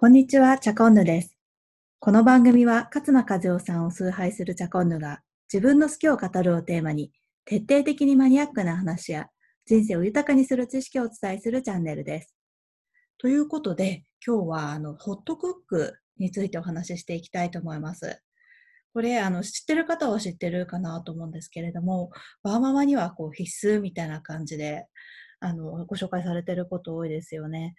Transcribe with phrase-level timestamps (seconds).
[0.00, 1.36] こんにちは、チャコンヌです。
[1.98, 5.20] この番組は、勝間和代さんを崇拝するチャコンヌが、
[5.52, 7.12] 自分の好きを語るをテーマに、
[7.44, 9.26] 徹底的にマニアックな話や、
[9.66, 12.34] 人生を豊かにする知識をお伝えするチャンネルです。
[13.18, 18.22] ということで、今日は、あの、ホットクックについてお話ししていきたいと思います。
[18.94, 22.10] これ、あの、知ってる方は知ってるかなと思うんですけれども、
[22.42, 24.86] バーママにはこう必須みたいな感じで、
[25.40, 27.74] あの、ご紹介されてること多いですよね。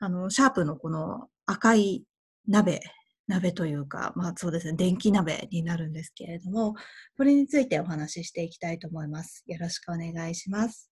[0.00, 2.04] あの、シャープのこの赤い
[2.46, 2.80] 鍋、
[3.26, 6.74] 鍋というか、まあそうですね、電気鍋になるんですけれども、
[7.16, 9.42] これについてお話ししていきたいと思います。
[9.46, 10.90] よろしくお願いします。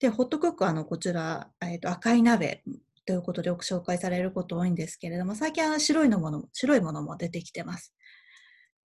[0.00, 2.62] で、ホットクックはあの、こちら、えっ、と、赤い鍋
[3.06, 7.94] ということでよく紹介されること多いんですけれども、最近は白いのもの、白いものも出てきてます。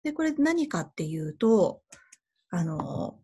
[0.03, 1.81] で、これ何かっていうと、
[2.49, 3.19] あの、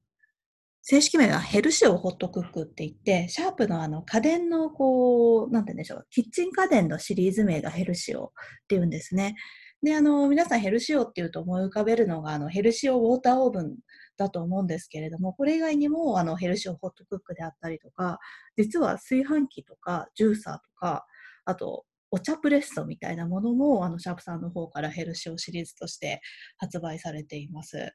[0.85, 8.29] 正式名はヘルシオホットクックって言って、シャープのあの家電のこう、なんて言うんでしょう、キッチン家電のシリーズ名がヘルシオっ
[8.67, 9.35] ていうんですね。
[9.81, 13.77] で、あの、皆さんヘルシオっていうと思い浮かべるのが、あの、ヘルシオウォーターオーブン
[14.17, 18.19] だと思うんですけれども、これ以外にも、あの、ヘルシオホットクックであったりとか、
[18.57, 21.05] 実は炊飯器とか、ジューサーとか、
[21.45, 26.19] あと、お茶プレッソみたいなものも、あの、シャープさんの方からヘルシオシリーズとして
[26.57, 27.93] 発売されています。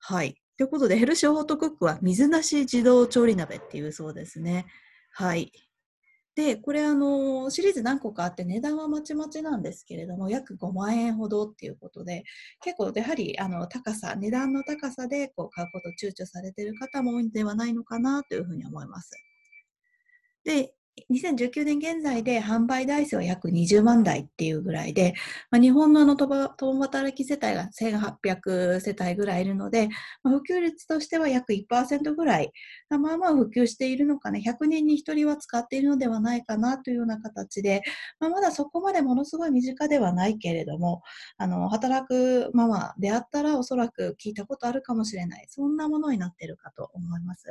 [0.00, 0.43] はい。
[0.56, 4.66] ということで、ヘルシオホットクックは水なし自動調理鍋っていうそうですね。
[5.12, 5.52] はい。
[6.36, 12.24] で、これあの、シリーズ何個かあって値段はまちまちなんですけれども、約5万円ほどっていうことで、
[12.60, 19.12] 結構やはりあの高さ、値段の高さでこう買うことを躊躇されている方も多いんではないのかなというふうに思います。
[20.44, 20.74] で、
[21.10, 25.14] 2019年現在で販売台数は約20万台っていうぐらいで、
[25.50, 29.88] まあ、日本のあの共働き世帯が1800世帯ぐらいいるので、
[30.22, 32.52] まあ、普及率としては約1%ぐらい、
[32.90, 37.82] まあまあ普及しているのかね、100人に1人は使っているのではないかなというような形で、
[38.20, 41.02] まあ、まだそこまでものすごい身近ではないけれども、
[41.38, 47.48] あの働くママであったらおそらく聞いたことあるかもしれない、そんなものになっているかと思います。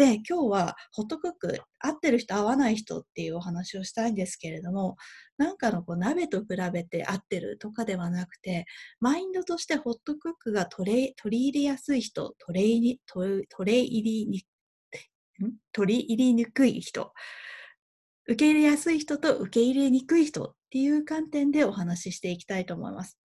[0.00, 4.96] で、今日はホットクック、合ってる人、合わない人っていうお話をしたいんですけれども、
[5.36, 8.64] なんかのこう鍋と比べて合ってるとかではなくて、
[8.98, 14.46] マインドとしてホットクックが取れ取り入れやすい人、取れ入り取れ入りに
[15.72, 17.12] 取り入りにくい人、
[18.26, 23.19] 受け入れやすい人と受け入れにくい人っていう観点でお話ししていきたいと思います。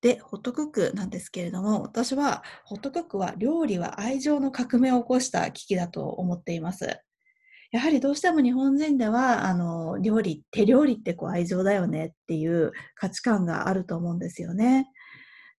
[0.00, 7.00] で、ホットクックなんですけれども、私はホットクックは料理は愛情の革命を起こした機器だと思っています。
[7.70, 14.88] やはりどうしても日本人では、あの、料理、手料理ってこう愛情だよねっていう価値観があると思うんですよね。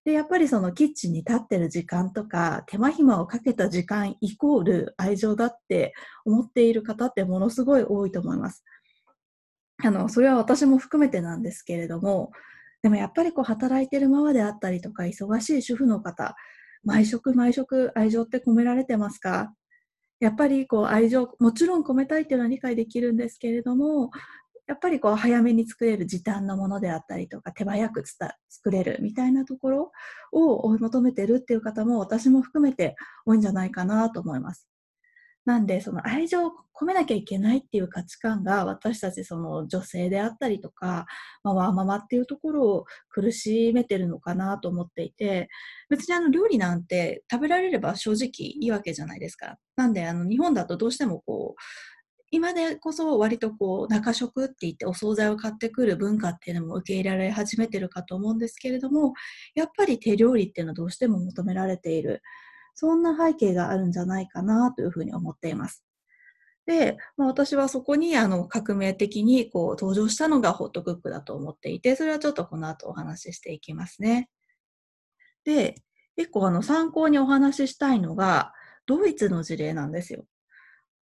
[0.06, 5.94] で、やっぱりそのキッチンに立ってる時間とか、手間暇をかけた時間イコール愛情だって
[6.26, 8.64] 思っている方ってものすごい多いと思います。
[9.84, 12.32] あの、それは私も含めてなんですけれども、
[12.82, 16.36] でもやっぱりこう働いてるママであったりとか、忙しい主婦の方、
[16.84, 19.54] 毎食毎食愛情って込められてますか？
[20.22, 24.12] やっぱりこう愛情、もちろん込めたいっていうのは理解できるんですけれども、
[24.68, 29.92] やっぱりこう早めに作れる時短のものであったりとか、手早く作れるみたいなところ
[30.32, 32.96] を追い求めてるっていう方も私も含めて
[33.26, 34.69] 多いんじゃないかなと思います。
[35.46, 41.06] なんで、その愛情を込めなきゃいけないっていう価値観が私たちその女性であったりとか、
[41.44, 45.50] まあ、ワーママっていうところを苦しめてるのかなと思っていて、
[45.90, 49.58] 別にあの料理なんて食べられれば正直いいわけじゃないですか。
[49.76, 51.62] なんであの日本だとどうしてもこう、
[52.32, 59.14] 今でこそ割とこう中食って言ってお惣菜を買ってくる文化っていうのも受け入れられ始めてるかと思うんですけれども、
[59.56, 62.22] やっぱり手料理っていうのはどうしても求められている。
[62.80, 65.84] そんな背景があるんじゃないかなというふうに思っています。
[66.66, 74.30] で、まあ、私はそこにあの革命的にこう登場したのがホットクックだと思っていて、それはちょっとこの後お話ししていきますね。
[75.44, 75.76] で、
[76.16, 78.54] 一個あの参考にお話ししたいのが、
[78.86, 80.24] ドイツの事例なんですよ。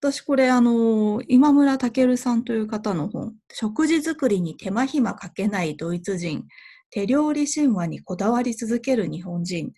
[0.01, 6.47] 私これあの、今村健さんという方の本、食事作りに手間暇かけないドイツ人、
[6.89, 9.73] 手料理神話にこだわり続ける日本人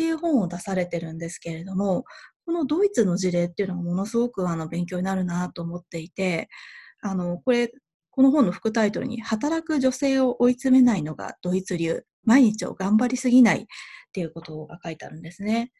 [0.00, 2.04] っていう本を出されてるんですけれども、
[2.46, 6.48] このドイツの事例っていうのがものすごくあの勉強になるなと思っていて、
[7.02, 7.70] あの、これ、
[8.08, 13.66] この本の副タイトルに、働く女性を追い詰めないのがドイツ流、毎日を頑張りすぎないっ
[14.14, 15.70] ていうことが書いてあるんですね。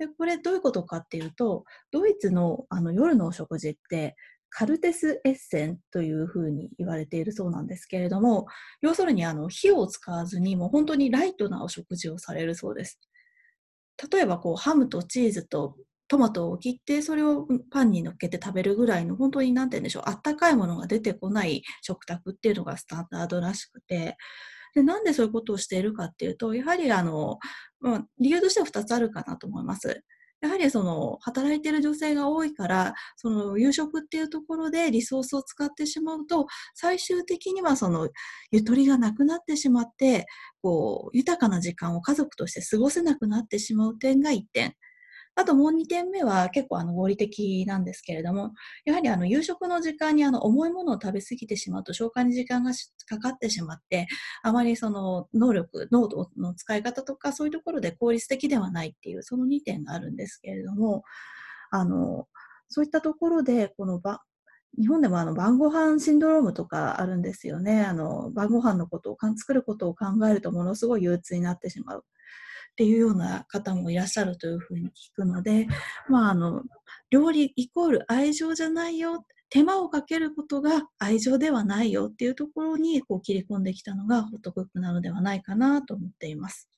[0.00, 4.16] で、これどういうことかっていうと、ドイツのあの夜のお食事って、
[4.50, 8.46] カルテスエッセンというふうに言われているそうなんですけれども、
[8.80, 12.98] 要するにあの火を使わずにもう本当にライトなお食事をされるそうです。
[14.12, 15.76] 例えばこうハムとチーズと
[16.08, 24.16] トマトを切ってそれをパンにのっけて食べるぐらいの本当に何て言うんでしょうあったかいものが出てこない食卓っていうのがスタンダードらしくて
[24.74, 27.38] でなんでそういうことをしているかっていうとやはりあの、
[27.80, 30.02] まあ、理由としては2つあるかなと思います。
[30.40, 38.08] やはりその働いている女性が多いからその夕食っていうところでリソースを使ってしまうと最終的にはその
[38.52, 40.26] ゆとりがなくなってしまって
[40.62, 44.74] こう豊かな時間を家族として過ごせなくなってしまう点が1点。
[45.38, 48.54] あともう2点目は結構あの合理的なんですけれども、
[48.84, 52.72] やはりあの夕食の時間にあの重いものを食べ過ぎてしまうと消化に時間が
[53.08, 54.08] かかってしまって、
[54.42, 61.04] あまりその能力、濃度の使い方とかそういうところで効率的ではないっていうその2点があるんですけれども、
[61.70, 62.26] あの、
[62.68, 64.22] そういったところでこのば
[64.78, 67.84] 日本でもあの晩ご飯シンドロームとかあるんですよね。
[67.84, 72.04] あの晩ご飯のことを作ることを考えるとものすごい憂鬱になってしまう。
[72.78, 75.66] っていうような方もいらっしゃるというふうに聞くので、
[76.08, 76.62] まあ、あの
[77.10, 86.70] 料理イコール愛情じゃないよ手間をかけることが愛情ではないよっていうところにこう切り込んできたのがホットクックなのではないかなと思っています。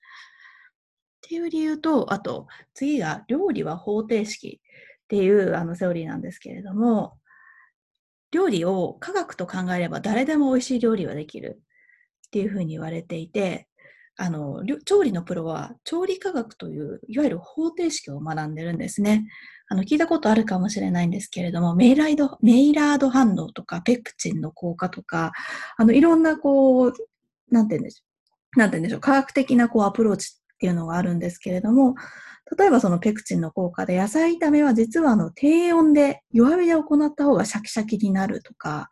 [1.18, 4.62] っていう理由と、あと次が料理は方程式
[5.04, 7.18] っていうあのセオリーなんですけれども、
[8.30, 11.60] 料理を科学と考えれば誰でも美味しい料理はできる
[12.28, 13.68] っていうふうに言われていて、
[14.22, 19.26] あの、調理のプロは調理科学という、いわゆる方程式を学んでるんですね。
[19.68, 25.32] あの、聞いたことあるかもしれないんですけれども、メイライド、メイラード反応とか、ペクチンの効果とか、
[25.78, 26.92] あの、いろんな、こう、
[27.50, 28.04] なんて言うんでしょ
[28.56, 28.58] う。
[28.58, 29.00] なんて言うんでしょう。
[29.00, 31.94] 科学的な、こう、アプローチっていうのがあるんですけれども、
[32.58, 38.90] 例えばそのペクチンの効果で野菜炒めは実はあの低温で弱火で行った方がシャキシャキになるとか、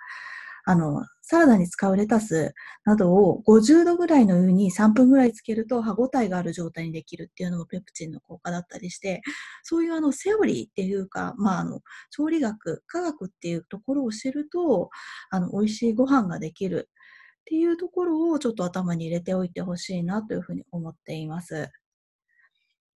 [0.65, 2.55] あの、サラダに使うレタス
[2.87, 9.21] などを50度ぐらいの湯に3分ぐらいつけると歯ごたえがある状態にできるっていうのもペプチンの効果だったりして、
[9.63, 14.89] そういうあのセオリーっていうか、まああの、調理学、科学っていうところを知ると、
[15.29, 21.69] あの、美味しいご飯ができるっていうところをちょっと頭に入れておいてほしいなというふうに思っています。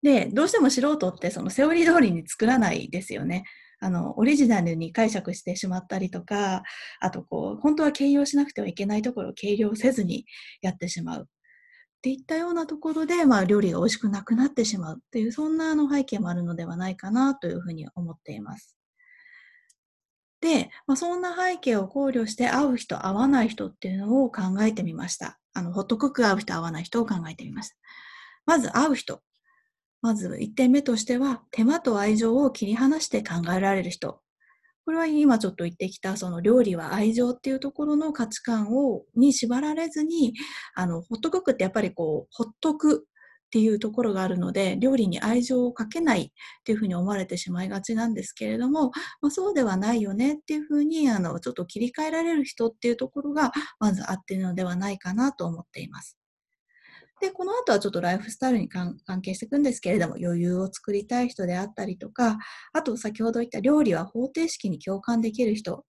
[0.05, 3.43] で、どうしても素人ってそのセオリー通りに作らないですよね。
[3.81, 6.63] あの、オリジナルに解釈してしまったりとか、
[7.01, 10.27] あとこう、本当は計量しなくてはいけないところを計量せずに
[10.63, 11.23] やってしまう。
[11.23, 18.77] っていったようなところで、まあ、料理が美味しくなくなってしまうっていう、そんなあの背景もあるのではないかなというふうに思っています。
[20.41, 25.39] で、まあ、そんな背景を考慮して合う人、合わない人っていうのを考えてみました。
[25.53, 27.77] あの、ホットクック合う人、合わない人を考えてみました。
[28.47, 29.23] まず合う人。
[30.03, 34.21] まず1点目としては、手間と愛情を切り離して考えられる人。
[34.85, 40.35] これは今ちょっと言ってきた、その料理は愛情っていうところの価値観を、に縛られずに、
[40.75, 56.20] あの、ホットクックってやっぱりこう、ほっとくっていうところがあるので、料理に愛情をかけないっていうふうに思われてしまいがちなんですけれども、まあ、そうではないよねっていうふうに、あの、ちょっと切り替えられる人っていうところが、まずあっているのではないかなと思っています。
[57.21, 62.39] で、この後はちょっとライフスタイルに関係していくんですけれども、余裕を作りたい人であったりとか、
[62.73, 65.83] あと先ほど言った料理は方程式に共感できる人っ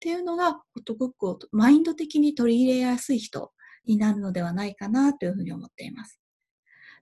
[0.00, 3.52] ていうのが、ホットクックをマインド的に取り入れやすい人
[3.86, 6.18] になるのではないかなというふうに思っています。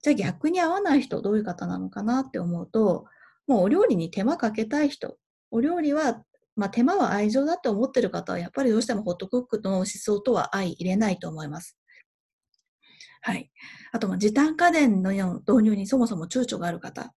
[0.02, 3.06] じゃあ逆に合わない人、どういう方なのかなって思うと、
[3.46, 5.16] もうお料理に手間かけたい人、
[5.50, 6.24] お料理は
[6.56, 11.79] まあ、手間は愛情だって思ってる方は、やっぱりどうしてもホットクックの思想とは相入れないと思います。
[13.22, 13.50] はい。
[13.92, 17.14] あと、時短家電の導入にそもそも躊躇がある方。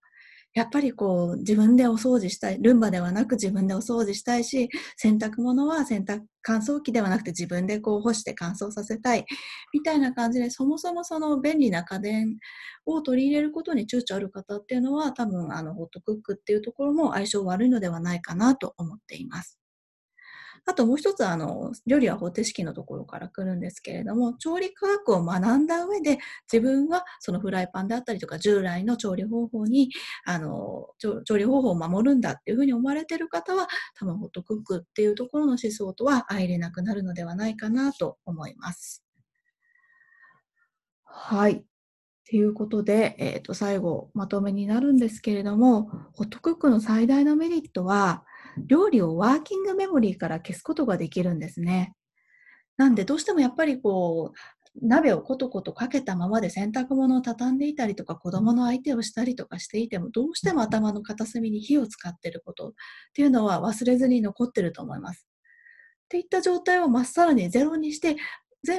[0.54, 2.58] やっぱりこう、自分でお掃除したい。
[2.62, 9.26] ルンバではなく自分でお掃除したいし、洗濯物は洗濯乾燥機ではなくて自分でこう干して乾燥させたい。
[9.72, 12.38] みたいな感じで、そもそもその便利な家電
[12.86, 19.58] を取り入れることに躊躇ある方っていうのは、多分、あの、ホットクックっていうところも相性悪いのではないかなと思っています。
[20.66, 26.18] あともう一つ、あの、料理は方程式のところから来るんですけれども、調理科学を学んだ上で、
[26.50, 29.90] 自分はそのフライパンであったりとか、従来の調理方法に、
[30.24, 33.68] あの、調理方法を守るんだっていうふうに思われている方は、
[33.98, 39.04] 多分ホットクックっていうところの思想とは相入れなくなるのではないかなと思います。
[41.04, 41.64] はい。
[42.28, 48.24] ということで、えっ、ー、と、最後、まとめになるんですけれども、ホットクックの最大のメリットは、
[48.58, 51.94] 料理をワーキングメモリーから消すことができるんですね。
[52.76, 54.38] なんでどうしてもやっぱりこう、
[54.82, 62.72] 鍋をコトコトかけたままで洗濯物を畳んでいたりとか子供の相手をしたりとかしていてもどうしても頭の片隅に火を使っていることっ
[63.14, 65.28] ていうのは忘れずに残ってると思います。
[66.04, 68.16] っていった状態をまっさらにゼロにして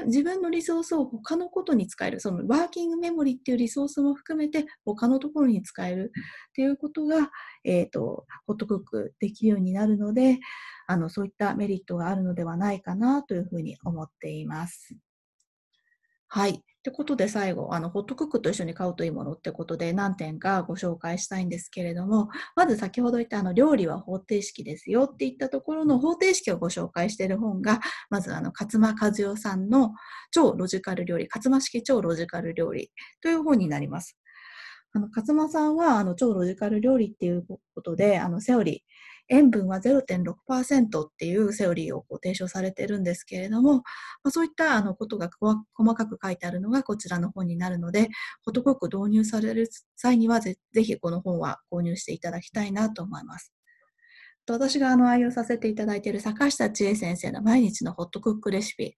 [0.05, 6.11] 自分のリソースを他のことに使える、そのワーキングメモリっていうリソースも含めて他のところに使える
[6.49, 7.29] っていうことが、
[7.63, 10.39] えっ、ー、と、ホットクックできるようになるので、
[10.87, 14.95] あの、そういったメリットがあるのではないかなというふうに思っています。
[16.27, 16.63] はい。
[16.85, 27.79] ってことで最後、あの、ホットクックと一緒に買うといいものってことで何点かご紹介したいんですけれども、まず先ほど言ったあの、料理は方程式ですよって言ったところの方程式をご紹介している本が、
[28.11, 29.93] まずあの、勝間和代さんの
[30.29, 34.15] 超ロジカル料理、勝間式超ロジカル料理という本になります。
[34.93, 38.79] あの、勝間さんは、あの、超ロジカル料理っていうことで、あの、セオリー、
[39.29, 43.81] 塩分は0.6%っていうセオリーをこう提唱されてるんですけれども、ま
[44.25, 48.09] あ、そういったあのことが細かく書いてあるのがこちらの本になるので、
[48.45, 53.53] ホットクック導入される際にはぜぜひこの本は購入していただきたいなと思います。
[54.47, 58.95] 私があの愛用させていただいている坂下千恵先生の毎日のホットクックレシピ。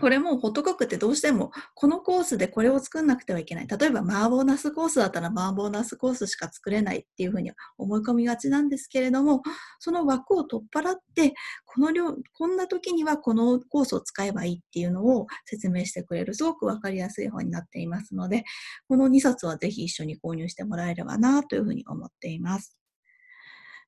[0.00, 3.66] これもホットクックってどうしてもこのコースでこれを作んなくてはいけない。
[3.66, 9.42] 例えば麻婆ナスコースだったら麻婆ナスコースしか作れないっていうふうに思い込みがちなんですけれども、
[9.78, 11.34] その枠を取っ払って、
[11.64, 18.44] この量、こんな時にはこのコースを使えばいいっていうのを説明してくれるすごくわかりやすい本になっていますので、
[18.88, 22.76] この2冊はぜひ一緒に購入してもらえればなというふうに思っています。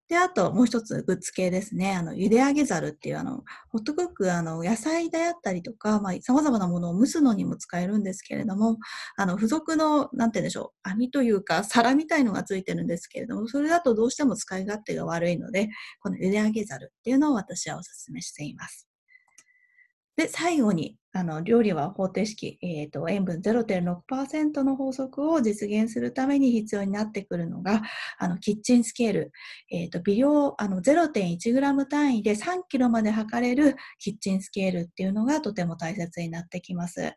[0.08, 1.94] で、あともう一つグッズ系ですね。
[1.94, 8.78] あの、茹で上げざるっていうあの、ホットクック、あの、野菜であったりとか、まあ、様々なものを蒸すのにも使えるんですけれども、
[9.16, 15.68] あの、付属の、なんて言うんでしょう、網というか、皿みたいのがついてるんですけれども、それだとどうしても使い勝手が悪いので、
[16.00, 18.88] この茹で上げざるっていうのを私はお勧めしています。
[20.18, 27.82] で、最後に、あの、料理は方程式、え、ー、と、塩分0.6%の法則を実現するために必要になってくるのが、
[28.18, 29.32] あの、キッチンスケール、
[29.70, 37.12] え、ー、と、微量、あの、0.1g 単位で3 k g まで測れるキッチンスケールっていうのがとても大切になってきます。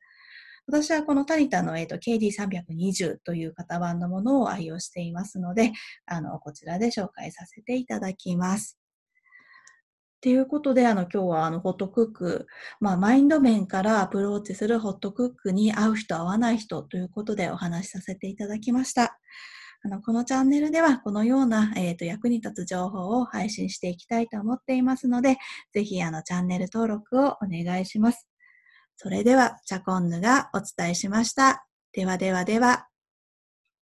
[0.68, 5.72] 私はこのタニタの、えーと、KD320 という型番のものを愛用していますので、
[6.06, 8.81] あの、こちらで紹介させていただきます。
[10.22, 12.48] っていうことで、あの、今日はあの、ホットクック、
[12.80, 19.18] まあ、マインド面からアプローチするホットクックに合う人、合わない人ということでお話しさせていただきました。
[19.84, 25.38] あの、このチャンネルではこのような、えっ、ー、と、役に立つ情報を配信していきたいと思っていますので、
[25.74, 28.28] ぜひ、あの、チャンネル登録をお願いします。
[28.98, 31.66] それでは、チャコンヌがお伝えしました。
[31.94, 32.91] ではではでは。